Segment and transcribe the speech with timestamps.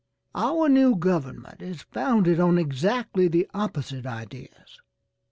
[0.33, 4.81] "Our new government is founded on exactly the opposite ideas.